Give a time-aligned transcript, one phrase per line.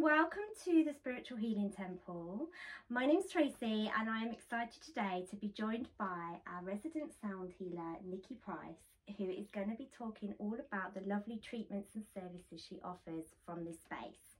[0.00, 2.48] welcome to the Spiritual Healing Temple.
[2.88, 7.52] My name's Tracy and I am excited today to be joined by our resident sound
[7.58, 8.80] healer, Nicky Price,
[9.18, 13.26] who is going to be talking all about the lovely treatments and services she offers
[13.44, 14.38] from this space.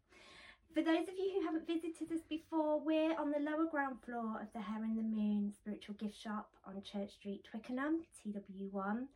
[0.73, 4.41] For those of you who haven't visited us before, we're on the lower ground floor
[4.41, 9.09] of the Hare and the Moon Spiritual Gift Shop on Church Street, Twickenham, TW1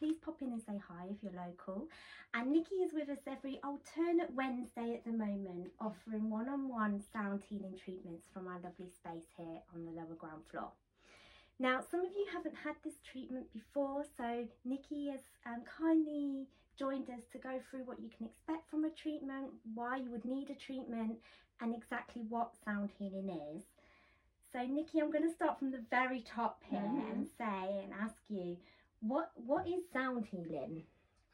[0.00, 1.86] please pop in and say hi if you're local.
[2.32, 7.76] And Nicky is with us every alternate Wednesday at the moment, offering one-on-one sound healing
[7.76, 10.70] treatments from our lovely space here on the lower ground floor.
[11.58, 16.46] Now, some of you haven't had this treatment before, so Nicky has um, kindly
[16.78, 20.24] joined us to go through what you can expect from a treatment, why you would
[20.24, 21.18] need a treatment,
[21.60, 23.64] and exactly what sound healing is.
[24.50, 27.12] So Nicky, I'm going to start from the very top here mm.
[27.12, 28.56] and say and ask you,
[29.00, 30.84] what what is sound healing?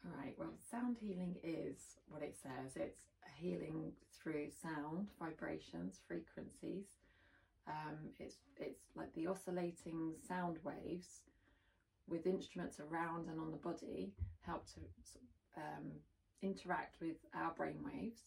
[0.05, 0.35] All right.
[0.37, 2.75] Well, sound healing is what it says.
[2.75, 2.99] It's
[3.39, 6.85] healing through sound, vibrations, frequencies.
[7.67, 11.21] Um, it's it's like the oscillating sound waves
[12.07, 14.13] with instruments around and on the body
[14.45, 14.79] help to
[15.57, 15.91] um,
[16.41, 18.21] interact with our brain waves,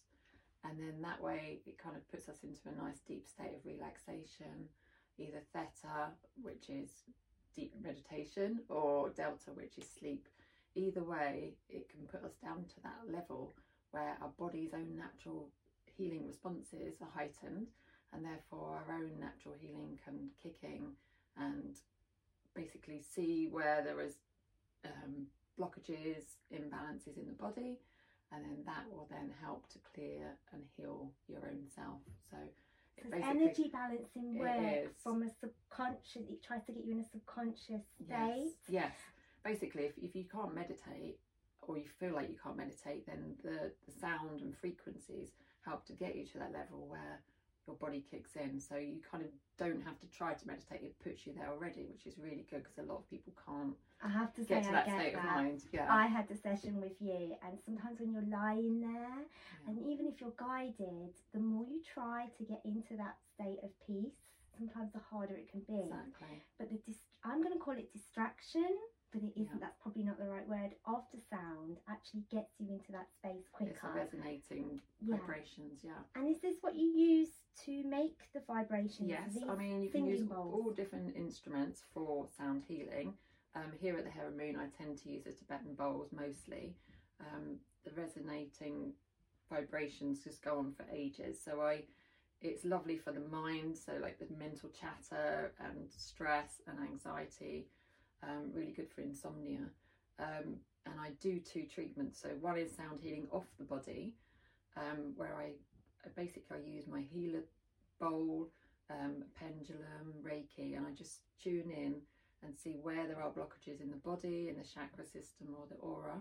[0.65, 3.65] and then that way it kind of puts us into a nice deep state of
[3.65, 4.69] relaxation,
[5.19, 6.12] either theta,
[6.43, 6.91] which is
[7.55, 10.27] deep meditation or delta, which is sleep.
[10.75, 13.53] Either way, it can put us down to that level
[13.91, 15.48] where our body's own natural
[15.97, 17.67] healing responses are heightened
[18.12, 20.93] and therefore our own natural healing can kick in
[21.37, 21.77] and
[22.55, 24.15] basically see where there is
[24.84, 25.27] um,
[25.59, 27.78] blockages, imbalances in the body,
[28.33, 32.01] and then that will then help to clear and heal your own self.
[32.31, 32.37] So
[33.12, 38.09] energy balancing work from a subconscious, it tries to get you in a subconscious state.
[38.09, 38.93] Yes, yes.
[39.45, 41.19] Basically, if, if you can't meditate
[41.62, 45.28] or you feel like you can't meditate, then the, the sound and frequencies
[45.65, 47.21] help to get you to that level where
[47.66, 48.60] your body kicks in.
[48.60, 51.87] So you kind of don't have to try to meditate; it puts you there already,
[51.87, 53.75] which is really good because a lot of people can't.
[54.03, 55.19] I have to get to that state that.
[55.19, 55.62] of mind.
[55.72, 59.69] Yeah, I had the session with you, and sometimes when you're lying there, yeah.
[59.69, 63.70] and even if you're guided, the more you try to get into that state of
[63.87, 64.16] peace,
[64.56, 65.84] sometimes the harder it can be.
[65.84, 66.43] Exactly.
[66.59, 68.69] But the dis- I'm going to call it distraction
[69.12, 69.59] but it isn't.
[69.59, 69.60] Yeah.
[69.60, 70.71] That's probably not the right word.
[70.87, 73.72] After sound actually gets you into that space quicker.
[73.72, 75.16] It's resonating yeah.
[75.16, 76.03] vibrations, yeah.
[76.15, 77.28] And is this what you use
[77.65, 79.09] to make the vibrations?
[79.09, 80.54] Yes, I mean you can use bowls?
[80.54, 83.15] all different instruments for sound healing.
[83.56, 86.76] Um, here at the Hare and Moon, I tend to use the Tibetan bowls mostly.
[87.20, 88.93] Um, the resonating
[89.50, 91.38] vibrations just go on for ages.
[91.44, 91.82] So I,
[92.41, 93.76] it's lovely for the mind.
[93.76, 97.66] So like the mental chatter and stress and anxiety
[98.22, 99.66] um, really good for insomnia.
[100.19, 102.20] Um, and I do two treatments.
[102.20, 104.14] So one is sound healing off the body,
[104.76, 105.53] um, where I,
[106.04, 107.42] I, basically I use my healer
[108.00, 108.48] bowl,
[108.91, 111.94] um, pendulum, Reiki, and I just tune in
[112.42, 115.76] and see where there are blockages in the body, in the chakra system or the
[115.76, 116.19] aura,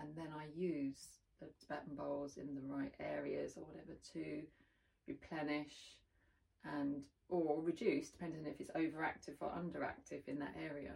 [0.00, 1.06] and then I use
[1.40, 4.42] the Tibetan bowls in the right areas or whatever to
[5.06, 5.96] replenish
[6.64, 10.92] and or reduce depending on if it's overactive or underactive in that area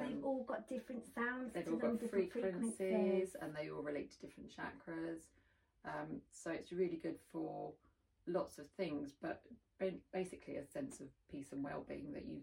[0.00, 1.52] they've all got different sounds.
[1.54, 5.20] They've all them, got frequencies, frequencies, and they all relate to different chakras.
[5.84, 7.72] Um, so it's really good for
[8.26, 9.42] lots of things, but
[10.12, 12.40] basically a sense of peace and well-being that you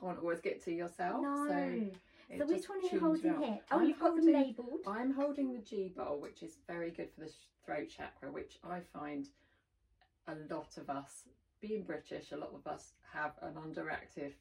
[0.00, 1.22] can't always get to yourself.
[1.22, 1.46] No.
[1.48, 3.58] So, so which one are you holding here?
[3.70, 4.80] Oh, I'm you've got them labelled.
[4.86, 7.30] I'm holding the G bowl, which is very good for the
[7.64, 9.28] throat chakra, which I find
[10.26, 11.24] a lot of us,
[11.60, 14.32] being British, a lot of us have an underactive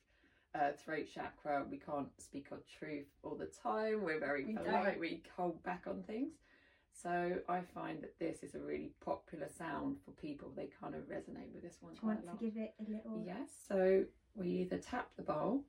[0.55, 4.03] uh, throat chakra, we can't speak our truth all the time.
[4.03, 4.99] We're very we polite, don't.
[4.99, 6.33] we hold back on things.
[7.01, 10.51] So I find that this is a really popular sound for people.
[10.55, 11.93] They kind of resonate with this one.
[11.93, 13.23] Do you want to give it a little?
[13.25, 13.49] Yes.
[13.67, 14.03] So
[14.35, 15.63] we either tap the bowl,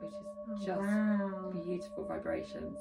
[0.00, 1.50] which is oh, just wow.
[1.64, 2.78] beautiful vibrations.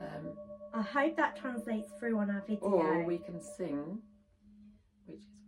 [0.00, 0.32] Um,
[0.72, 2.60] I hope that translates through on our video.
[2.60, 3.98] Or we can sing,
[5.06, 5.47] which is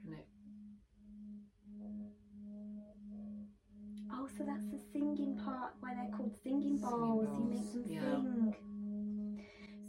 [4.36, 7.28] so that's the singing part why they're called singing bowls.
[7.38, 8.00] You make them yeah.
[8.00, 8.54] sing.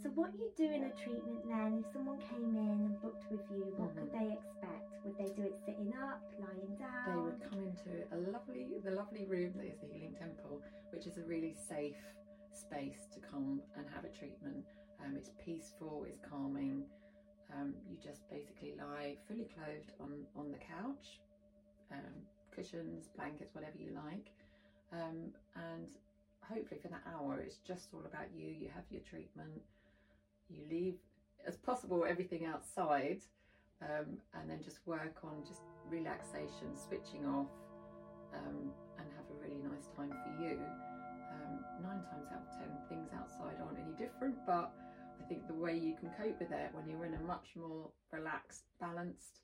[0.02, 3.46] So what you do in a treatment then, if someone came in and booked with
[3.54, 4.00] you, what mm-hmm.
[4.00, 4.90] could they expect?
[5.04, 7.06] Would they do it sitting up, lying down?
[7.06, 10.60] They would come into a lovely, the lovely room that is the Healing Temple,
[10.90, 12.02] which is a really safe
[12.50, 14.66] space to come and have a treatment.
[15.04, 16.82] Um, it's peaceful, it's calming.
[17.54, 21.20] Um, you just basically lie fully clothed on on the couch.
[21.92, 24.30] Um, cushions, blankets, whatever you like.
[24.92, 25.88] Um, and
[26.42, 28.46] hopefully for that hour, it's just all about you.
[28.48, 29.62] You have your treatment,
[30.48, 30.96] you leave
[31.46, 33.20] as possible everything outside.
[33.82, 37.48] um, and then just work on just relaxation, switching off,
[38.34, 40.58] um, and have a really nice time for you.
[41.32, 44.70] Um, nine times out of ten, things outside aren't any different, but
[45.20, 47.90] I think the way you can cope with it when you're in a much more
[48.12, 49.40] relaxed, balanced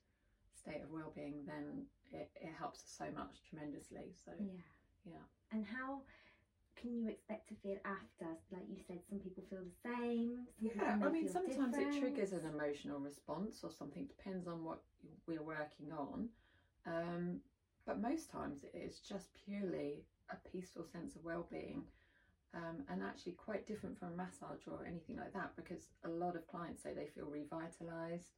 [0.59, 4.13] state of well-being, then it, it helps us so much tremendously.
[4.25, 4.61] So Yeah.
[5.05, 5.25] yeah.
[5.51, 6.01] And how
[6.75, 8.27] can you expect to feel after?
[8.51, 10.47] Like you said, some people feel the same.
[10.59, 14.81] Yeah, I mean, sometimes it triggers an emotional response or something, depends on what
[15.27, 16.29] we're working on.
[16.85, 17.41] Um,
[17.85, 21.83] but most times it's just purely a peaceful sense of well being.
[22.53, 26.35] Um, and actually, quite different from a massage or anything like that because a lot
[26.35, 28.31] of clients say they feel revitalized,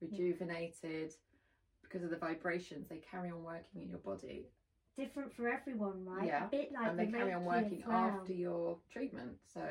[0.00, 1.12] rejuvenated
[1.90, 2.88] because of the vibrations.
[2.88, 4.46] They carry on working in your body
[4.96, 6.26] Different for everyone, right?
[6.26, 7.96] Yeah, A bit like and they the carry on working well.
[8.20, 9.36] after your treatment.
[9.54, 9.64] So,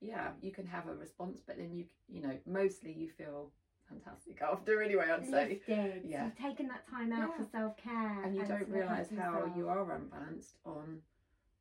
[0.00, 3.50] yeah, you can have a response, but then you, you know, mostly you feel
[3.88, 5.04] fantastic after anyway.
[5.12, 6.02] I'd say, Lifted.
[6.04, 6.24] Yeah.
[6.24, 7.44] You've taken that time out Yeah.
[7.44, 8.22] for self care.
[8.24, 9.56] and you don't realise how yourself.
[9.56, 10.98] you are unbalanced on,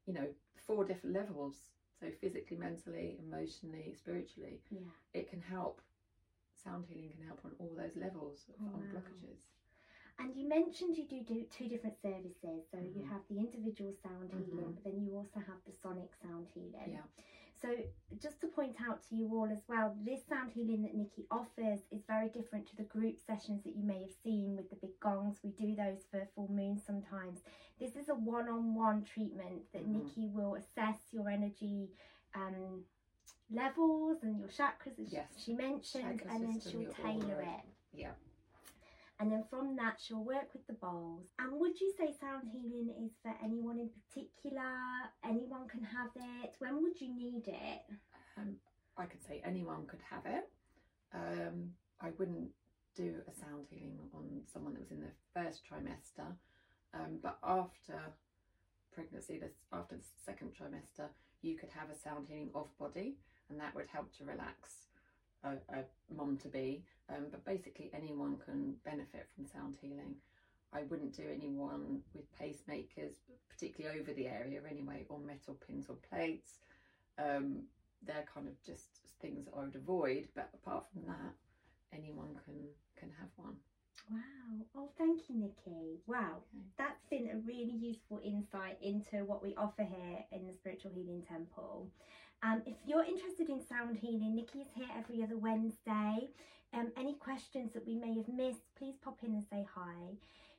[0.08, 0.28] you know,
[0.66, 1.56] four different levels.
[2.00, 4.62] So physically, mentally, emotionally, spiritually.
[4.72, 4.80] Yeah.
[5.14, 5.82] It can help.
[6.64, 8.82] Sound healing can help on all those levels of, Oh, wow.
[9.00, 9.42] blockages.
[10.18, 12.64] And you mentioned you do, do two different services.
[12.72, 13.10] So you Mhm.
[13.10, 14.76] have the individual sound healing, Mhm.
[14.76, 16.92] but then you also have the sonic sound healing.
[16.94, 17.04] Yeah.
[17.56, 17.76] So
[18.18, 21.82] just to point out to you all as well, this sound healing that Nicky offers
[21.92, 25.00] is very different to the group sessions that you may have seen with the big
[25.00, 25.42] gongs.
[25.44, 27.42] We do those for full moon sometimes.
[27.80, 29.92] This is a one-on-one treatment that Mhm.
[30.06, 31.92] Nicky will assess your energy
[32.34, 32.86] um,
[33.50, 35.38] levels and your chakras as Yes.
[35.38, 37.62] she mentioned, Chakra and then she'll tailor it.
[37.94, 38.14] Yeah.
[39.20, 41.28] And then from that, she'll work with the bowls.
[41.40, 44.74] And would you say sound healing is for anyone in particular?
[45.24, 46.56] Anyone can have it.
[46.60, 47.82] When would you need it?
[48.38, 48.56] Um,
[48.98, 50.50] I could say anyone could have it.
[51.14, 51.72] Um,
[52.02, 52.50] I wouldn't
[52.96, 56.28] do a sound healing on someone that was in the first trimester,
[56.94, 58.00] um, but after
[58.94, 61.08] pregnancy, this after the second trimester,
[61.42, 63.16] you could have a sound healing off body,
[63.50, 64.88] and that would help to relax
[65.44, 65.84] a, a
[66.16, 66.84] mom to be.
[67.10, 70.16] Um, but basically, anyone can benefit from sound healing.
[70.74, 73.16] I wouldn't do anyone with pacemakers,
[73.50, 76.60] particularly over the area anyway, or metal pins or plates.
[77.18, 77.64] Um,
[78.06, 80.28] they're kind of just things that I would avoid.
[80.36, 81.34] But apart from that,
[81.94, 82.56] anyone can
[83.00, 83.56] can have one.
[84.12, 84.66] Wow.
[84.76, 86.00] Oh, thank you, Nicky.
[86.06, 86.44] Wow.
[86.54, 86.66] Okay.
[86.78, 91.24] That's been a really useful insight into what we offer here in the Spiritual Healing
[91.28, 91.90] Temple.
[92.44, 96.30] Um, if you're interested in sound healing, Nicky's here every other Wednesday.
[96.74, 100.18] Um, any questions that we may have missed, please pop in and say hi.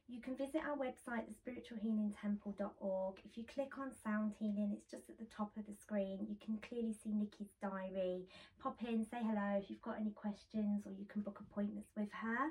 [0.09, 3.15] You can visit our website, thespiritualhealingtemple.org.
[3.25, 6.27] If you click on sound healing, it's just at the top of the screen.
[6.29, 8.25] You can clearly see Nicky's diary.
[8.61, 12.09] Pop in, say hello if you've got any questions, or you can book appointments with
[12.13, 12.51] her.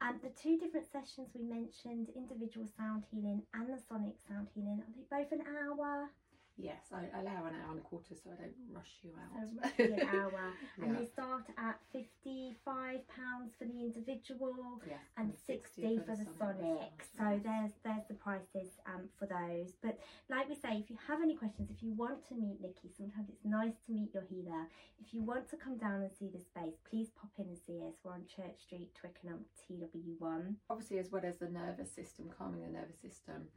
[0.00, 4.82] Um, the two different sessions we mentioned, individual sound healing and the sonic sound healing,
[4.82, 6.10] are they both an hour?
[6.58, 9.28] Yes, I allow an hour and a quarter so I don't rush you out.
[9.36, 10.52] So roughly an hour.
[10.80, 11.00] And Yeah.
[11.00, 17.04] they start at £55 for the individual Yes, and 60 for the sonic.
[17.18, 19.72] So there's there's the prices um, for those.
[19.82, 19.98] But
[20.30, 23.28] like we say, if you have any questions, if you want to meet Nicky, sometimes
[23.28, 24.66] it's nice to meet your healer.
[24.98, 27.82] If you want to come down and see the space, please pop in and see
[27.86, 27.94] us.
[28.02, 30.54] We're on Church Street, Twickenham, TW1.
[30.70, 33.48] obviously as well as the nervous system calming the nervous system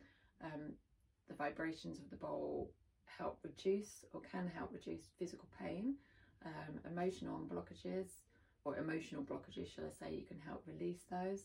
[0.43, 0.73] um,
[1.27, 2.71] the vibrations of the bowl
[3.17, 5.95] help reduce or can help reduce physical pain
[6.45, 8.07] um, emotional blockages
[8.65, 11.43] or emotional blockages shall i say you can help release those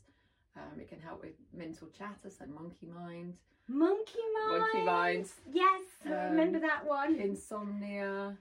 [0.57, 3.35] um, it can help with mental chatter so monkey mind
[3.67, 4.61] Monkey Mind.
[4.61, 5.27] Monkey Mind.
[5.51, 7.15] Yes, I remember Um, that one.
[7.15, 8.37] insomnia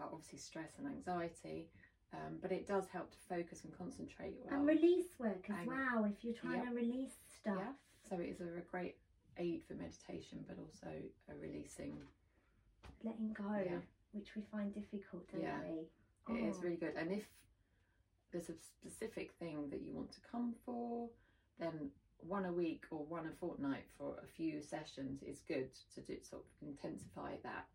[0.00, 1.68] uh, obviously stress and anxiety
[2.14, 5.66] um, but it does help to focus and concentrate well and release work as And-
[5.66, 7.56] well if you're trying to release stuff.
[7.58, 7.72] Yeah.
[8.08, 8.96] So it is a great
[9.36, 10.86] aid for meditation, but also
[11.28, 11.98] a releasing.
[13.02, 13.80] Letting go, Yeah.
[14.12, 15.60] which we find difficult, don't Yeah.
[15.62, 15.88] we?
[16.34, 16.62] It is Oh.
[16.62, 16.96] really good.
[16.96, 17.28] And if
[18.30, 21.10] there's a specific thing that you want to come for,
[21.58, 26.00] then one a week or one a fortnight for a few sessions is good to
[26.02, 27.66] do sort of intensify that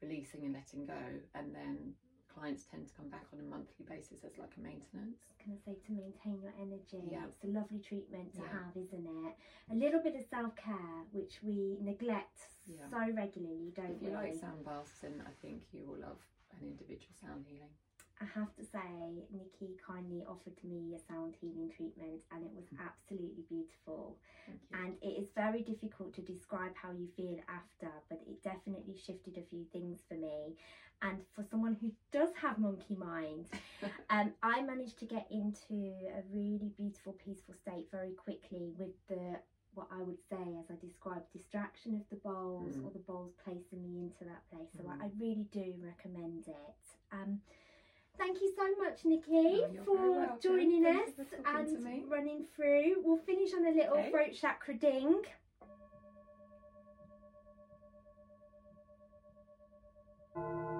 [0.00, 1.20] releasing and letting go.
[1.34, 1.94] And then
[2.36, 5.16] clients tend to come back on a monthly basis as like a maintenance.
[5.32, 7.00] I going to say to maintain your energy.
[7.10, 7.24] Yeah.
[7.32, 8.52] It's a lovely treatment to Yeah.
[8.52, 9.34] have, isn't it?
[9.72, 12.36] A little bit of self care, which we neglect
[12.68, 12.88] Yeah.
[12.92, 14.14] so regularly, don't If you we?
[14.14, 16.20] like sound baths, then I think you will love
[16.60, 17.72] an individual sound healing.
[18.20, 22.64] I have to say, Nicky kindly offered me a sound healing treatment and it was
[22.80, 24.16] absolutely beautiful.
[24.72, 29.36] And it is very difficult to describe how you feel after, but it definitely shifted
[29.36, 30.56] a few things for me.
[31.02, 33.46] And for someone who does have monkey mind,
[34.10, 39.38] um, I managed to get into a really beautiful, peaceful state very quickly with the
[39.74, 42.84] what I would say, as I described, distraction of the bowls Mm.
[42.86, 44.68] or the bowls placing me into that place.
[44.74, 45.02] So Mm.
[45.02, 46.96] I, I really do recommend it.
[47.12, 47.42] Um,
[48.18, 53.02] thank you so much, Nicky, Oh, for joining us for and running through.
[53.04, 54.10] We'll finish on a little Okay.
[54.10, 55.22] throat chakra ding.
[60.34, 60.75] Thank you, Nicky.